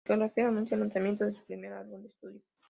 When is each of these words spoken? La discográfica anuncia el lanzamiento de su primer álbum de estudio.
La 0.07 0.15
discográfica 0.15 0.47
anuncia 0.47 0.73
el 0.73 0.81
lanzamiento 0.81 1.25
de 1.25 1.33
su 1.35 1.43
primer 1.45 1.73
álbum 1.73 2.01
de 2.01 2.07
estudio. 2.07 2.41